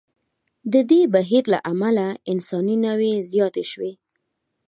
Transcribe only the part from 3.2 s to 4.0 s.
زیاتې شوې.